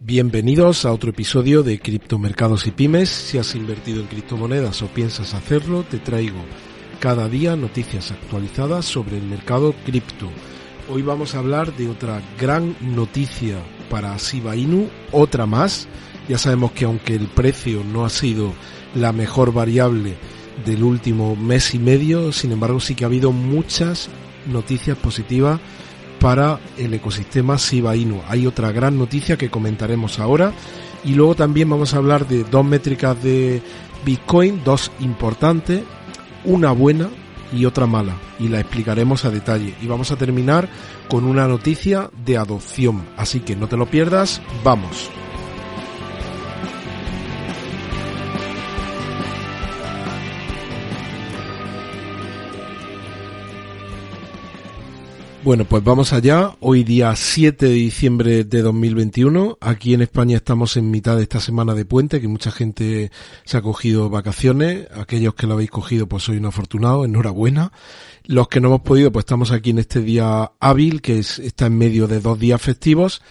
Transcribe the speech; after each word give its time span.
Bienvenidos 0.00 0.84
a 0.84 0.92
otro 0.92 1.10
episodio 1.10 1.64
de 1.64 1.80
Criptomercados 1.80 2.68
y 2.68 2.70
Pymes. 2.70 3.08
Si 3.08 3.36
has 3.36 3.56
invertido 3.56 4.00
en 4.00 4.06
criptomonedas 4.06 4.80
o 4.82 4.86
piensas 4.86 5.34
hacerlo, 5.34 5.82
te 5.82 5.98
traigo 5.98 6.38
cada 7.00 7.28
día 7.28 7.56
noticias 7.56 8.12
actualizadas 8.12 8.84
sobre 8.84 9.18
el 9.18 9.24
mercado 9.24 9.74
cripto. 9.84 10.30
Hoy 10.88 11.02
vamos 11.02 11.34
a 11.34 11.40
hablar 11.40 11.76
de 11.76 11.88
otra 11.88 12.22
gran 12.40 12.76
noticia 12.80 13.56
para 13.90 14.16
Shiba 14.16 14.54
Inu, 14.54 14.88
otra 15.10 15.46
más. 15.46 15.88
Ya 16.28 16.38
sabemos 16.38 16.70
que 16.70 16.84
aunque 16.84 17.16
el 17.16 17.26
precio 17.26 17.82
no 17.82 18.04
ha 18.04 18.10
sido 18.10 18.52
la 18.94 19.12
mejor 19.12 19.52
variable 19.52 20.14
del 20.64 20.84
último 20.84 21.34
mes 21.34 21.74
y 21.74 21.80
medio, 21.80 22.32
sin 22.32 22.52
embargo 22.52 22.78
sí 22.78 22.94
que 22.94 23.02
ha 23.02 23.08
habido 23.08 23.32
muchas 23.32 24.10
noticias 24.46 24.96
positivas 24.96 25.60
para 26.20 26.58
el 26.76 26.94
ecosistema 26.94 27.56
Shiba 27.56 27.96
Inu. 27.96 28.20
Hay 28.28 28.46
otra 28.46 28.72
gran 28.72 28.98
noticia 28.98 29.36
que 29.36 29.50
comentaremos 29.50 30.18
ahora 30.18 30.52
y 31.04 31.14
luego 31.14 31.34
también 31.34 31.70
vamos 31.70 31.94
a 31.94 31.98
hablar 31.98 32.26
de 32.26 32.44
dos 32.44 32.64
métricas 32.64 33.20
de 33.22 33.62
Bitcoin, 34.04 34.62
dos 34.64 34.90
importantes, 35.00 35.82
una 36.44 36.72
buena 36.72 37.08
y 37.52 37.64
otra 37.64 37.86
mala 37.86 38.14
y 38.38 38.48
la 38.48 38.60
explicaremos 38.60 39.24
a 39.24 39.30
detalle 39.30 39.74
y 39.80 39.86
vamos 39.86 40.10
a 40.10 40.16
terminar 40.16 40.68
con 41.08 41.24
una 41.24 41.46
noticia 41.48 42.10
de 42.24 42.36
adopción. 42.36 43.04
Así 43.16 43.40
que 43.40 43.56
no 43.56 43.68
te 43.68 43.76
lo 43.76 43.86
pierdas, 43.86 44.40
vamos. 44.64 45.10
Bueno, 55.48 55.64
pues 55.64 55.82
vamos 55.82 56.12
allá. 56.12 56.56
Hoy 56.60 56.84
día 56.84 57.16
7 57.16 57.64
de 57.64 57.72
diciembre 57.72 58.44
de 58.44 58.60
2021. 58.60 59.56
Aquí 59.62 59.94
en 59.94 60.02
España 60.02 60.36
estamos 60.36 60.76
en 60.76 60.90
mitad 60.90 61.16
de 61.16 61.22
esta 61.22 61.40
semana 61.40 61.74
de 61.74 61.86
puente, 61.86 62.20
que 62.20 62.28
mucha 62.28 62.50
gente 62.50 63.10
se 63.46 63.56
ha 63.56 63.62
cogido 63.62 64.10
vacaciones. 64.10 64.88
Aquellos 64.94 65.32
que 65.32 65.46
lo 65.46 65.54
habéis 65.54 65.70
cogido, 65.70 66.06
pues 66.06 66.24
soy 66.24 66.36
un 66.36 66.44
afortunado. 66.44 67.06
Enhorabuena. 67.06 67.72
Los 68.24 68.48
que 68.48 68.60
no 68.60 68.68
hemos 68.68 68.82
podido, 68.82 69.10
pues 69.10 69.22
estamos 69.22 69.50
aquí 69.50 69.70
en 69.70 69.78
este 69.78 70.02
día 70.02 70.52
hábil, 70.60 71.00
que 71.00 71.18
está 71.18 71.64
en 71.64 71.78
medio 71.78 72.06
de 72.08 72.20
dos 72.20 72.38
días 72.38 72.60
festivos. 72.60 73.22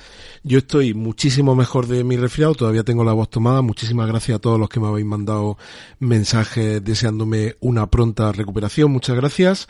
Yo 0.48 0.60
estoy 0.60 0.94
muchísimo 0.94 1.56
mejor 1.56 1.88
de 1.88 2.06
mi 2.06 2.16
resfriado, 2.16 2.56
todavía 2.56 2.86
tengo 2.86 3.04
la 3.04 3.12
voz 3.12 3.30
tomada. 3.30 3.62
Muchísimas 3.62 4.08
gracias 4.08 4.38
a 4.38 4.40
todos 4.40 4.58
los 4.58 4.70
que 4.70 4.80
me 4.80 4.88
habéis 4.88 5.06
mandado 5.06 5.58
mensajes 6.00 6.82
deseándome 6.82 7.56
una 7.60 7.88
pronta 7.88 8.32
recuperación. 8.32 8.90
Muchas 8.90 9.18
gracias. 9.18 9.68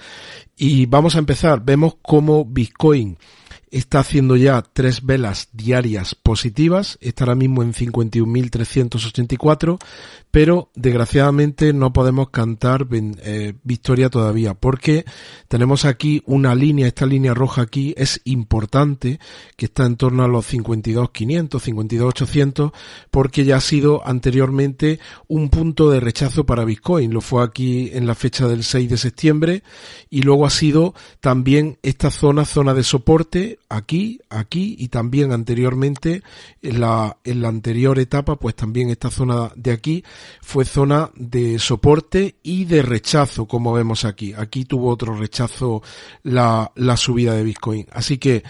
Y 0.56 0.86
vamos 0.86 1.16
a 1.16 1.20
empezar. 1.20 1.66
Vemos 1.66 1.96
cómo 2.04 2.46
Bitcoin 2.46 3.18
está 3.70 4.00
haciendo 4.00 4.38
ya 4.38 4.62
tres 4.62 5.06
velas 5.06 5.50
diarias 5.52 6.16
positivas, 6.16 6.98
está 7.02 7.26
ahora 7.26 7.36
mismo 7.36 7.64
en 7.64 7.74
51.384, 7.74 9.78
pero 10.32 10.72
desgraciadamente 10.76 11.74
no 11.74 11.92
podemos 11.94 12.30
cantar 12.30 12.88
eh, 12.92 13.54
victoria 13.64 14.10
todavía, 14.10 14.54
porque 14.54 15.06
tenemos 15.48 15.86
aquí 15.86 16.22
una 16.26 16.54
línea, 16.56 16.88
esta 16.88 17.06
línea 17.06 17.34
roja 17.34 17.62
aquí 17.64 17.94
es 17.98 18.22
importante, 18.26 19.20
que 19.56 19.66
está 19.66 19.86
en 19.86 19.96
torno 19.98 20.24
a 20.24 20.28
los 20.28 20.46
52.500, 20.68 21.50
52.800, 21.50 22.74
porque 23.10 23.46
ya 23.46 23.58
ha 23.58 23.62
sido 23.62 24.06
anteriormente 24.06 25.00
un 25.28 25.50
punto 25.50 25.90
de 25.90 26.00
rechazo 26.00 26.46
para 26.46 26.66
Bitcoin, 26.66 27.14
lo 27.14 27.22
fue 27.22 27.44
aquí 27.44 27.90
en 27.94 28.06
la 28.06 28.16
fecha 28.16 28.48
del 28.48 28.64
6 28.64 28.90
de 28.90 28.98
septiembre, 28.98 29.64
y 30.10 30.22
luego 30.22 30.46
ha 30.46 30.50
sido 30.50 30.94
también 31.20 31.78
esta 31.84 32.12
zona, 32.12 32.46
zona 32.46 32.74
de 32.74 32.84
soporte, 32.84 33.60
aquí, 33.70 34.20
aquí 34.30 34.76
y 34.78 34.90
también 34.90 35.32
anteriormente 35.32 36.22
en 36.62 36.82
la, 36.82 37.18
en 37.24 37.42
la 37.42 37.48
anterior 37.48 38.00
etapa, 38.00 38.38
pues 38.38 38.56
también 38.56 38.90
esta 38.90 39.10
zona 39.10 39.52
de 39.56 39.72
aquí 39.72 40.04
fue 40.42 40.66
zona 40.66 41.12
de 41.16 41.60
soporte 41.60 42.36
y 42.44 42.66
de 42.66 42.82
rechazo, 42.82 43.46
como 43.48 43.74
vemos 43.74 44.06
aquí. 44.06 44.34
Aquí 44.34 44.66
tuvo 44.66 44.90
otro 44.90 45.16
rechazo 45.16 45.82
la, 46.24 46.72
la 46.76 46.98
subida 46.98 47.34
de 47.34 47.44
Bitcoin. 47.44 47.88
Así 47.92 48.18
que 48.18 48.44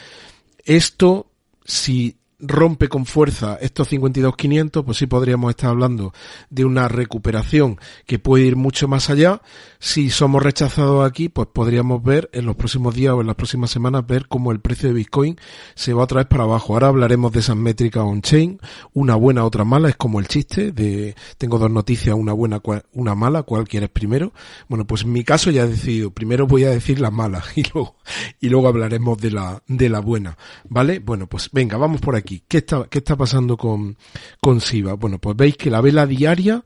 esto, 0.66 1.28
si 1.68 2.16
rompe 2.40 2.88
con 2.88 3.06
fuerza 3.06 3.58
estos 3.62 3.92
52.500, 3.92 4.84
pues 4.86 4.98
sí 4.98 5.08
podríamos 5.08 5.50
estar 5.50 5.72
hablando 5.72 6.14
de 6.50 6.66
una 6.66 6.88
recuperación 6.88 7.80
que 8.06 8.20
puede 8.20 8.46
ir 8.46 8.56
mucho 8.56 8.88
más 8.88 9.10
allá. 9.10 9.42
Si 9.80 10.10
somos 10.10 10.44
rechazados 10.44 11.08
aquí, 11.08 11.30
pues 11.30 11.48
podríamos 11.52 12.04
ver 12.04 12.30
en 12.34 12.46
los 12.46 12.56
próximos 12.56 12.94
días 12.94 13.14
o 13.14 13.22
en 13.22 13.28
las 13.28 13.36
próximas 13.36 13.72
semanas 13.72 14.06
ver 14.06 14.28
cómo 14.28 14.52
el 14.52 14.60
precio 14.60 14.90
de 14.90 14.96
Bitcoin 14.96 15.38
se 15.76 15.94
va 15.94 16.04
otra 16.04 16.20
vez 16.20 16.28
para 16.28 16.44
abajo. 16.44 16.74
Ahora 16.74 16.88
hablaremos 16.88 17.32
de 17.32 17.40
esas 17.40 17.56
métricas 17.56 18.04
on-chain, 18.04 18.60
una 18.94 19.16
buena, 19.16 19.44
otra 19.44 19.64
mala, 19.64 19.90
es 19.90 19.96
como 19.96 20.20
el 20.20 20.28
chiste 20.28 20.72
de 20.72 21.16
tengo 21.38 21.58
dos 21.58 21.72
noticias, 21.72 22.16
una 22.16 22.34
buena, 22.34 22.62
una 22.94 23.16
mala, 23.16 23.44
¿cuál 23.44 23.68
quieres 23.68 23.90
primero? 23.90 24.34
Bueno, 24.68 24.86
pues 24.86 25.04
en 25.04 25.12
mi 25.12 25.24
caso 25.24 25.50
ya 25.50 25.64
he 25.64 25.68
decidido, 25.68 26.12
primero 26.12 26.46
voy 26.46 26.66
a 26.66 26.70
decir 26.70 27.00
la 27.00 27.12
mala 27.12 27.44
y 27.56 27.64
luego, 27.64 27.96
y 28.40 28.50
luego 28.50 28.68
hablaremos 28.68 29.18
de 29.18 29.32
la, 29.32 29.64
de 29.68 29.90
la 29.90 30.00
buena, 30.00 30.38
¿vale? 30.70 31.00
Bueno, 31.00 31.28
pues 31.28 31.50
venga, 31.52 31.78
vamos 31.78 32.00
por 32.02 32.16
aquí. 32.16 32.27
¿Qué 32.48 32.58
está, 32.58 32.86
qué 32.90 33.00
está 33.00 33.16
pasando 33.16 33.58
con, 33.58 33.98
con 34.42 34.62
SIVA? 34.62 34.94
Bueno, 34.94 35.18
pues 35.20 35.36
veis 35.38 35.58
que 35.58 35.72
la 35.72 35.82
vela 35.82 36.06
diaria 36.06 36.64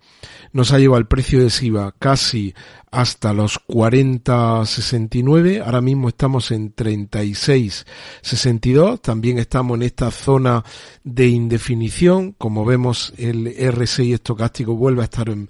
nos 0.53 0.73
ha 0.73 0.79
llevado 0.79 0.99
el 0.99 1.07
precio 1.07 1.39
de 1.39 1.49
SIVA 1.49 1.95
casi 1.97 2.53
hasta 2.91 3.33
los 3.33 3.59
40.69. 3.67 5.63
Ahora 5.63 5.79
mismo 5.81 6.09
estamos 6.09 6.51
en 6.51 6.75
36.62. 6.75 9.01
También 9.01 9.39
estamos 9.39 9.77
en 9.77 9.83
esta 9.83 10.11
zona 10.11 10.65
de 11.03 11.27
indefinición. 11.27 12.33
Como 12.33 12.65
vemos, 12.65 13.13
el 13.17 13.55
RSI 13.71 14.11
estocástico 14.13 14.75
vuelve 14.75 15.01
a 15.01 15.05
estar 15.05 15.29
en, 15.29 15.49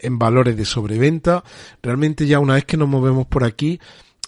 en 0.00 0.18
valores 0.18 0.56
de 0.56 0.64
sobreventa. 0.64 1.44
Realmente 1.82 2.26
ya 2.26 2.40
una 2.40 2.54
vez 2.54 2.64
que 2.64 2.76
nos 2.76 2.88
movemos 2.88 3.26
por 3.26 3.44
aquí, 3.44 3.78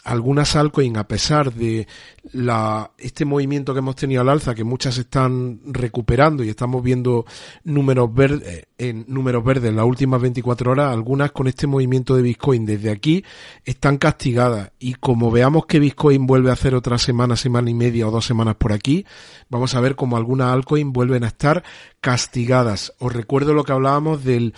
algunas 0.05 0.55
altcoins, 0.55 0.99
a 0.99 1.09
pesar 1.09 1.53
de 1.53 1.89
la, 2.33 2.91
este 2.99 3.25
movimiento 3.25 3.73
que 3.73 3.79
hemos 3.79 3.97
tenido 3.97 4.21
al 4.21 4.29
alza, 4.29 4.55
que 4.55 4.63
muchas 4.63 4.99
están 4.99 5.61
recuperando 5.65 6.45
y 6.45 6.51
estamos 6.51 6.83
viendo 6.83 7.25
números 7.65 8.15
verdes, 8.15 8.47
eh, 8.47 8.65
en 8.77 9.07
números 9.09 9.43
verdes 9.43 9.71
en 9.71 9.77
las 9.77 9.87
últimas 9.87 10.21
24 10.21 10.73
horas, 10.73 10.93
algunas 10.93 11.33
con 11.33 11.49
este 11.49 11.67
movimiento 11.67 12.15
de 12.15 12.23
Bitcoin 12.23 12.67
desde 12.67 12.91
aquí 12.91 13.25
están 13.65 13.97
castigadas. 13.97 14.73
Y 14.79 14.95
como 14.95 15.31
veamos 15.31 15.65
que 15.65 15.79
Bitcoin 15.79 16.27
vuelve 16.27 16.51
a 16.51 16.55
hacer 16.55 16.75
otra 16.75 16.99
semana, 16.99 17.35
semana 17.37 17.71
y 17.71 17.75
media 17.75 18.07
o 18.07 18.11
dos 18.11 18.27
semanas 18.27 18.57
por 18.57 18.73
aquí, 18.73 19.07
vamos 19.49 19.75
a 19.75 19.81
ver 19.81 19.97
como 19.97 20.19
algunas 20.19 20.53
altcoins 20.53 20.93
vuelven 20.93 21.25
a 21.25 21.29
estar 21.29 21.65
castigadas. 22.03 22.93
Os 22.99 23.13
recuerdo 23.13 23.55
lo 23.55 23.65
que 23.65 23.73
hablábamos 23.73 24.23
del 24.23 24.55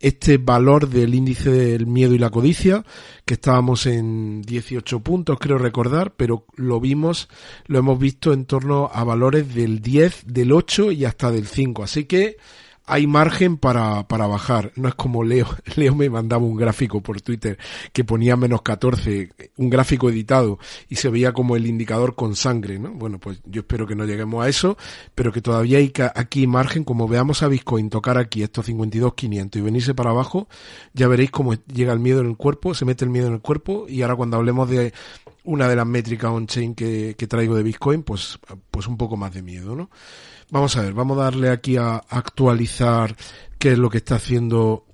este 0.00 0.38
valor 0.38 0.88
del 0.88 1.14
índice 1.14 1.50
del 1.50 1.86
miedo 1.86 2.14
y 2.14 2.18
la 2.18 2.30
codicia, 2.30 2.84
que 3.24 3.34
estábamos 3.34 3.86
en 3.86 4.42
18 4.42 4.75
puntos, 5.02 5.38
creo 5.38 5.58
recordar, 5.58 6.14
pero 6.16 6.46
lo 6.56 6.80
vimos, 6.80 7.28
lo 7.66 7.78
hemos 7.78 7.98
visto 7.98 8.32
en 8.32 8.44
torno 8.44 8.90
a 8.92 9.04
valores 9.04 9.54
del 9.54 9.80
10, 9.80 10.24
del 10.26 10.52
8 10.52 10.92
y 10.92 11.04
hasta 11.04 11.30
del 11.30 11.46
5. 11.46 11.82
Así 11.82 12.04
que 12.04 12.36
hay 12.86 13.06
margen 13.06 13.56
para, 13.56 14.06
para 14.06 14.26
bajar. 14.26 14.72
No 14.76 14.88
es 14.88 14.94
como 14.94 15.24
Leo. 15.24 15.48
Leo 15.76 15.94
me 15.94 16.08
mandaba 16.08 16.44
un 16.44 16.56
gráfico 16.56 17.00
por 17.00 17.20
Twitter 17.20 17.58
que 17.92 18.04
ponía 18.04 18.36
menos 18.36 18.62
14, 18.62 19.30
un 19.56 19.70
gráfico 19.70 20.08
editado, 20.08 20.58
y 20.88 20.96
se 20.96 21.08
veía 21.08 21.32
como 21.32 21.56
el 21.56 21.66
indicador 21.66 22.14
con 22.14 22.36
sangre, 22.36 22.78
¿no? 22.78 22.92
Bueno, 22.92 23.18
pues 23.18 23.40
yo 23.44 23.60
espero 23.60 23.86
que 23.86 23.96
no 23.96 24.04
lleguemos 24.04 24.44
a 24.44 24.48
eso, 24.48 24.76
pero 25.14 25.32
que 25.32 25.42
todavía 25.42 25.78
hay 25.78 25.92
aquí 26.14 26.46
margen, 26.46 26.84
como 26.84 27.08
veamos 27.08 27.42
a 27.42 27.48
Bitcoin 27.48 27.90
tocar 27.90 28.18
aquí 28.18 28.42
estos 28.42 28.68
52.500 28.68 29.56
y 29.56 29.60
venirse 29.60 29.94
para 29.94 30.10
abajo, 30.10 30.48
ya 30.92 31.08
veréis 31.08 31.30
cómo 31.30 31.54
llega 31.54 31.92
el 31.92 32.00
miedo 32.00 32.20
en 32.20 32.28
el 32.28 32.36
cuerpo, 32.36 32.74
se 32.74 32.84
mete 32.84 33.04
el 33.04 33.10
miedo 33.10 33.26
en 33.28 33.34
el 33.34 33.40
cuerpo, 33.40 33.86
y 33.88 34.02
ahora 34.02 34.16
cuando 34.16 34.36
hablemos 34.36 34.68
de 34.70 34.92
una 35.46 35.68
de 35.68 35.76
las 35.76 35.86
métricas 35.86 36.30
on-chain 36.30 36.74
que, 36.74 37.14
que 37.16 37.26
traigo 37.26 37.54
de 37.56 37.62
Bitcoin, 37.62 38.02
pues, 38.02 38.38
pues 38.70 38.86
un 38.86 38.96
poco 38.96 39.16
más 39.16 39.32
de 39.32 39.42
miedo, 39.42 39.74
¿no? 39.74 39.90
Vamos 40.50 40.76
a 40.76 40.82
ver, 40.82 40.92
vamos 40.92 41.18
a 41.18 41.22
darle 41.24 41.50
aquí 41.50 41.76
a 41.76 41.96
actualizar 41.96 43.16
qué 43.58 43.72
es 43.72 43.78
lo 43.78 43.90
que 43.90 43.98
está 43.98 44.16
haciendo 44.16 44.84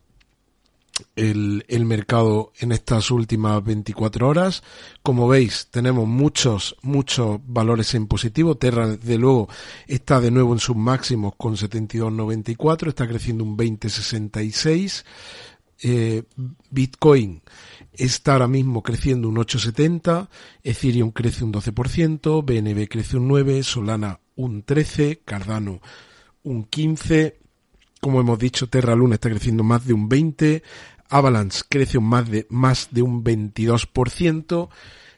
el, 1.17 1.65
el, 1.69 1.85
mercado 1.85 2.53
en 2.59 2.73
estas 2.73 3.11
últimas 3.11 3.63
24 3.63 4.29
horas. 4.29 4.63
Como 5.03 5.29
veis, 5.29 5.69
tenemos 5.71 6.07
muchos, 6.07 6.77
muchos 6.83 7.41
valores 7.45 7.95
en 7.95 8.07
positivo. 8.07 8.57
Terra, 8.57 8.89
de 8.89 9.19
luego, 9.19 9.49
está 9.87 10.21
de 10.21 10.31
nuevo 10.31 10.53
en 10.53 10.59
sus 10.59 10.77
máximos 10.77 11.35
con 11.37 11.57
72.94, 11.57 12.89
está 12.89 13.07
creciendo 13.07 13.45
un 13.45 13.57
20.66. 13.57 15.05
Eh, 15.85 16.23
Bitcoin 16.71 17.43
está 17.95 18.33
ahora 18.35 18.49
mismo 18.49 18.83
creciendo 18.83 19.29
un 19.29 19.37
8,70, 19.37 20.29
Ethereum 20.63 21.11
crece 21.11 21.45
un 21.45 21.53
12%, 21.53 22.45
BNB 22.45 22.89
crece 22.89 23.17
un 23.17 23.29
9%, 23.29 23.63
Solana 23.63 24.21
un 24.37 24.65
13%, 24.65 25.21
Cardano 25.25 25.81
un 26.45 26.69
15%, 26.69 27.35
como 28.01 28.21
hemos 28.21 28.39
dicho, 28.39 28.69
Terra 28.69 28.97
Luna 28.97 29.15
está 29.15 29.31
creciendo 29.31 29.63
más 29.63 29.87
de 29.87 29.93
un 29.93 30.09
20%, 30.09 30.63
Avalanche 31.09 31.61
crece 31.69 32.01
más 32.01 32.31
de, 32.31 32.47
más 32.49 32.89
de 32.91 33.03
un 33.03 33.23
22%, 33.23 34.69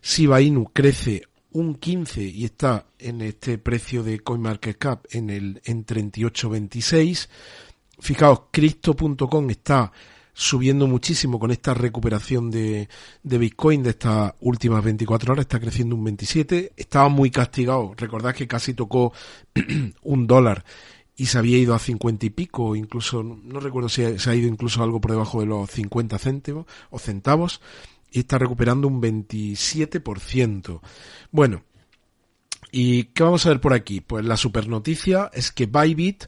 Shiba 0.02 0.42
Inu 0.42 0.70
crece 0.72 1.22
un 1.52 1.76
15 1.76 2.22
y 2.22 2.44
está 2.44 2.86
en 2.98 3.22
este 3.22 3.58
precio 3.58 4.02
de 4.02 4.18
CoinMarketCap 4.18 5.06
en 5.12 5.30
el 5.30 5.62
en 5.64 5.86
38.26. 5.86 7.28
Fijaos, 8.00 8.42
Crypto.com 8.50 9.50
está 9.50 9.92
subiendo 10.34 10.86
muchísimo 10.88 11.38
con 11.38 11.52
esta 11.52 11.72
recuperación 11.72 12.50
de, 12.50 12.88
Bitcoin 13.22 13.82
de 13.82 13.90
estas 13.90 14.34
últimas 14.40 14.84
24 14.84 15.32
horas, 15.32 15.44
está 15.44 15.60
creciendo 15.60 15.94
un 15.94 16.04
27, 16.04 16.72
estaba 16.76 17.08
muy 17.08 17.30
castigado, 17.30 17.94
recordad 17.96 18.34
que 18.34 18.48
casi 18.48 18.74
tocó 18.74 19.12
un 20.02 20.26
dólar 20.26 20.64
y 21.16 21.26
se 21.26 21.38
había 21.38 21.58
ido 21.58 21.74
a 21.74 21.78
50 21.78 22.26
y 22.26 22.30
pico, 22.30 22.74
incluso, 22.74 23.22
no 23.22 23.60
recuerdo 23.60 23.88
si 23.88 24.18
se 24.18 24.30
ha 24.30 24.34
ido 24.34 24.48
incluso 24.48 24.82
algo 24.82 25.00
por 25.00 25.12
debajo 25.12 25.40
de 25.40 25.46
los 25.46 25.70
50 25.70 26.18
céntimos 26.18 26.66
o 26.90 26.98
centavos, 26.98 27.60
y 28.10 28.20
está 28.20 28.38
recuperando 28.38 28.88
un 28.88 29.00
27%. 29.00 30.80
Bueno, 31.30 31.62
¿y 32.72 33.04
qué 33.04 33.22
vamos 33.22 33.46
a 33.46 33.50
ver 33.50 33.60
por 33.60 33.74
aquí? 33.74 34.00
Pues 34.00 34.24
la 34.24 34.36
super 34.36 34.68
noticia 34.68 35.30
es 35.32 35.52
que 35.52 35.66
Bybit 35.66 36.24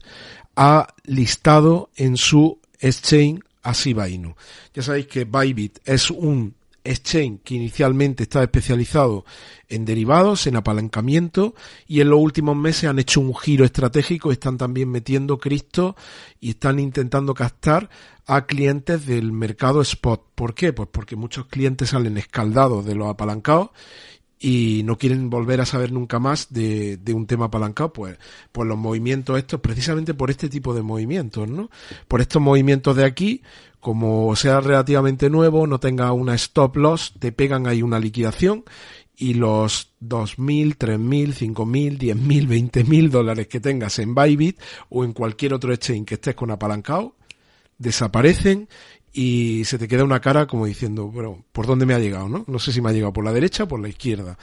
ha 0.55 0.87
listado 1.03 1.89
en 1.95 2.17
su 2.17 2.59
exchange 2.79 3.41
a 3.67 3.73
Shiba 3.73 4.07
Inu. 4.07 4.33
Ya 4.73 4.81
sabéis 4.81 5.07
que 5.07 5.25
Bybit 5.25 5.79
es 5.83 6.09
un 6.09 6.55
exchange 6.85 7.41
que 7.43 7.55
inicialmente 7.55 8.23
estaba 8.23 8.45
especializado 8.45 9.25
en 9.67 9.83
derivados, 9.83 10.47
en 10.47 10.55
apalancamiento 10.55 11.53
y 11.85 11.99
en 11.99 12.09
los 12.09 12.19
últimos 12.21 12.55
meses 12.55 12.85
han 12.85 12.97
hecho 12.97 13.19
un 13.19 13.35
giro 13.35 13.65
estratégico, 13.65 14.31
están 14.31 14.57
también 14.57 14.89
metiendo 14.89 15.37
Cristo 15.37 15.97
y 16.39 16.51
están 16.51 16.79
intentando 16.79 17.33
captar 17.33 17.89
a 18.25 18.45
clientes 18.45 19.05
del 19.05 19.33
mercado 19.33 19.81
spot. 19.81 20.23
¿Por 20.33 20.53
qué? 20.53 20.71
Pues 20.71 20.87
porque 20.89 21.17
muchos 21.17 21.47
clientes 21.47 21.89
salen 21.89 22.17
escaldados 22.17 22.85
de 22.85 22.95
los 22.95 23.09
apalancados 23.09 23.71
y 24.39 24.83
no 24.83 24.97
quieren 24.97 25.29
volver 25.29 25.61
a 25.61 25.65
saber 25.65 25.91
nunca 25.91 26.19
más 26.19 26.53
de, 26.53 26.97
de, 26.97 27.13
un 27.13 27.25
tema 27.25 27.45
apalancado, 27.45 27.91
pues, 27.93 28.17
pues 28.51 28.67
los 28.67 28.77
movimientos 28.77 29.37
estos, 29.37 29.59
precisamente 29.61 30.13
por 30.13 30.29
este 30.29 30.47
tipo 30.49 30.73
de 30.73 30.83
movimientos, 30.83 31.49
¿no? 31.49 31.69
Por 32.07 32.21
estos 32.21 32.41
movimientos 32.41 32.95
de 32.95 33.05
aquí, 33.05 33.41
como 33.79 34.35
sea 34.35 34.59
relativamente 34.59 35.29
nuevo, 35.29 35.65
no 35.65 35.79
tenga 35.79 36.11
una 36.11 36.35
stop 36.35 36.75
loss, 36.77 37.13
te 37.19 37.31
pegan 37.31 37.67
ahí 37.67 37.81
una 37.81 37.99
liquidación 37.99 38.63
y 39.17 39.33
los 39.33 39.93
2.000, 40.01 40.77
3.000, 40.77 41.55
5.000, 41.55 41.97
10.000, 41.97 42.71
20.000 42.71 43.09
dólares 43.09 43.47
que 43.47 43.59
tengas 43.59 43.97
en 43.97 44.13
Bybit 44.13 44.59
o 44.89 45.03
en 45.03 45.13
cualquier 45.13 45.55
otro 45.55 45.73
exchange 45.73 46.05
que 46.05 46.15
estés 46.15 46.35
con 46.35 46.51
apalancado, 46.51 47.15
desaparecen 47.79 48.69
y 49.19 49.65
se 49.65 49.79
te 49.79 49.87
queda 49.87 50.03
una 50.03 50.19
cara 50.19 50.45
como 50.45 50.67
diciendo, 50.67 51.07
bueno, 51.07 51.43
¿por 51.51 51.65
dónde 51.65 51.87
me 51.87 51.95
ha 51.95 51.99
llegado? 51.99 52.29
No, 52.29 52.45
no 52.45 52.59
sé 52.59 52.71
si 52.71 52.81
me 52.81 52.89
ha 52.89 52.93
llegado 52.93 53.13
por 53.13 53.25
la 53.25 53.33
derecha 53.33 53.63
o 53.63 53.67
por 53.67 53.79
la 53.79 53.89
izquierda. 53.89 54.37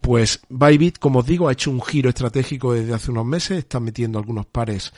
Pues 0.00 0.40
Bybit, 0.48 0.98
como 0.98 1.20
os 1.20 1.26
digo, 1.26 1.46
ha 1.46 1.52
hecho 1.52 1.70
un 1.70 1.80
giro 1.80 2.08
estratégico 2.08 2.72
desde 2.72 2.92
hace 2.92 3.12
unos 3.12 3.24
meses, 3.24 3.58
está 3.58 3.78
metiendo 3.78 4.18
algunos 4.18 4.44
pares 4.44 4.92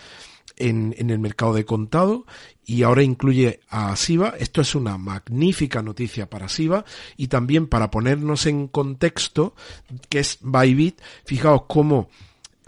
en, 0.56 0.94
en, 0.96 1.10
el 1.10 1.19
mercado 1.19 1.52
de 1.52 1.66
contado 1.66 2.25
y 2.64 2.84
ahora 2.84 3.02
incluye 3.02 3.60
a 3.69 3.94
SIVA. 3.94 4.32
Esto 4.38 4.62
es 4.62 4.75
una 4.75 4.96
magnífica 4.96 5.82
noticia 5.82 6.31
para 6.31 6.48
SIVA 6.48 6.86
y 7.19 7.28
también 7.28 7.66
para 7.66 7.90
ponernos 7.90 8.46
en 8.46 8.66
contexto 8.66 9.54
que 10.08 10.20
es 10.20 10.38
Bybit. 10.40 11.02
Fijaos 11.26 11.64
cómo 11.69 12.08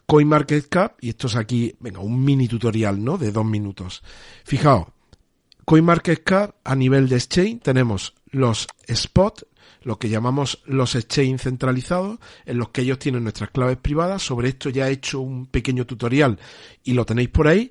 CoinMarketCap, 0.05 1.03
y 1.03 1.09
esto 1.09 1.29
es 1.29 1.37
aquí, 1.37 1.75
venga, 1.81 2.01
un 2.01 2.23
mini 2.23 2.49
tutorial, 2.49 3.03
¿no? 3.03 3.17
De 3.17 3.33
dos 3.33 3.47
minutos. 3.47 4.03
Fijaos, 4.45 4.89
CoinMarketCap 5.71 6.57
a 6.65 6.75
nivel 6.75 7.09
de 7.09 7.15
exchange 7.15 7.61
tenemos 7.63 8.17
los 8.33 8.67
spot, 8.89 9.45
lo 9.83 10.01
que 10.01 10.09
llamamos 10.09 10.61
los 10.65 10.97
exchange 10.97 11.43
centralizados, 11.43 12.19
en 12.45 12.59
los 12.59 12.71
que 12.71 12.81
ellos 12.81 12.99
tienen 12.99 13.23
nuestras 13.23 13.51
claves 13.51 13.77
privadas. 13.77 14.21
Sobre 14.21 14.49
esto 14.49 14.69
ya 14.69 14.89
he 14.89 14.93
hecho 14.95 15.21
un 15.21 15.47
pequeño 15.47 15.87
tutorial 15.87 16.41
y 16.83 16.95
lo 16.95 17.07
tenéis 17.07 17.29
por 17.29 17.47
ahí. 17.47 17.71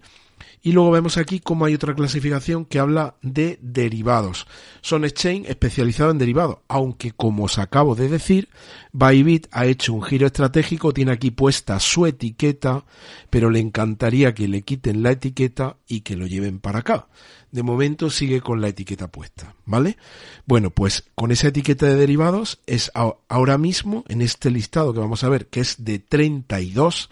Y 0.62 0.74
luego 0.74 0.92
vemos 0.92 1.18
aquí 1.18 1.40
cómo 1.40 1.66
hay 1.66 1.74
otra 1.74 1.96
clasificación 1.96 2.66
que 2.66 2.80
habla 2.80 3.16
de 3.22 3.60
derivados. 3.62 4.46
Son 4.82 5.06
exchange 5.06 5.50
especializados 5.50 6.12
en 6.12 6.18
derivados, 6.18 6.58
aunque 6.68 7.12
como 7.12 7.46
os 7.46 7.58
acabo 7.60 7.96
de 7.96 8.10
decir, 8.10 8.50
Bybit 8.92 9.48
ha 9.52 9.66
hecho 9.66 9.94
un 9.94 10.04
giro 10.04 10.28
estratégico, 10.28 10.94
tiene 10.94 11.14
aquí 11.14 11.32
puesta 11.32 11.80
su 11.80 12.06
etiqueta, 12.06 12.84
pero 13.30 13.50
le 13.50 13.60
encantaría 13.60 14.34
que 14.34 14.50
le 14.50 14.64
quiten 14.64 15.02
la 15.02 15.12
etiqueta 15.12 15.78
y 15.88 16.02
que 16.02 16.18
lo 16.18 16.28
lleven 16.28 16.60
para 16.60 16.80
acá. 16.80 17.08
De 17.52 17.64
momento 17.64 18.10
sigue 18.10 18.42
con 18.42 18.62
la 18.62 18.68
etiqueta 18.68 19.08
puesta, 19.08 19.56
¿vale? 19.66 19.98
Bueno, 20.46 20.72
pues 20.72 21.06
con 21.16 21.32
esa 21.32 21.48
etiqueta 21.48 21.86
de 21.88 21.96
derivados 21.96 22.60
es 22.68 22.92
ahora 22.94 23.58
mismo 23.58 24.04
en 24.08 24.22
este 24.22 24.52
listado 24.52 24.94
que 24.94 25.00
vamos 25.00 25.24
a 25.24 25.30
ver, 25.30 25.48
que 25.48 25.62
es 25.62 25.84
de 25.84 26.00
32 26.00 27.10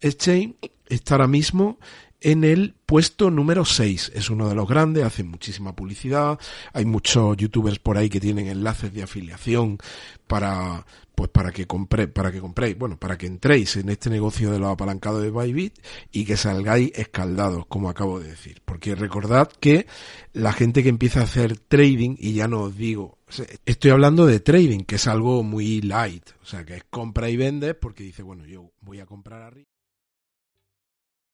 exchange, 0.00 0.54
está 0.88 1.14
ahora 1.14 1.28
mismo 1.28 1.78
en 2.20 2.44
el 2.44 2.74
puesto 2.86 3.30
número 3.30 3.64
6. 3.64 4.12
Es 4.14 4.30
uno 4.30 4.48
de 4.48 4.54
los 4.54 4.68
grandes, 4.68 5.04
hace 5.04 5.22
muchísima 5.22 5.74
publicidad. 5.74 6.38
Hay 6.72 6.84
muchos 6.84 7.36
youtubers 7.36 7.78
por 7.78 7.96
ahí 7.96 8.08
que 8.08 8.20
tienen 8.20 8.48
enlaces 8.48 8.92
de 8.92 9.02
afiliación 9.02 9.78
para, 10.26 10.84
pues 11.14 11.30
para 11.30 11.52
que 11.52 11.66
compre, 11.66 12.08
para 12.08 12.32
que 12.32 12.40
compréis, 12.40 12.76
bueno, 12.78 12.98
para 12.98 13.16
que 13.16 13.26
entréis 13.26 13.76
en 13.76 13.88
este 13.88 14.10
negocio 14.10 14.50
de 14.50 14.58
los 14.58 14.70
apalancados 14.70 15.22
de 15.22 15.30
Bybit 15.30 15.78
y 16.12 16.24
que 16.24 16.36
salgáis 16.36 16.92
escaldados, 16.94 17.66
como 17.66 17.88
acabo 17.88 18.20
de 18.20 18.30
decir. 18.30 18.62
Porque 18.64 18.94
recordad 18.94 19.48
que 19.48 19.86
la 20.32 20.52
gente 20.52 20.82
que 20.82 20.88
empieza 20.88 21.20
a 21.20 21.24
hacer 21.24 21.58
trading, 21.58 22.16
y 22.18 22.34
ya 22.34 22.48
no 22.48 22.62
os 22.62 22.76
digo, 22.76 23.18
estoy 23.64 23.90
hablando 23.90 24.26
de 24.26 24.40
trading, 24.40 24.80
que 24.80 24.96
es 24.96 25.06
algo 25.06 25.42
muy 25.42 25.80
light, 25.82 26.30
o 26.42 26.46
sea, 26.46 26.64
que 26.64 26.76
es 26.76 26.84
compra 26.90 27.30
y 27.30 27.36
vende 27.36 27.74
porque 27.74 28.02
dice, 28.02 28.22
bueno, 28.22 28.44
yo 28.46 28.72
voy 28.80 29.00
a 29.00 29.06
comprar 29.06 29.42
arriba. 29.42 29.77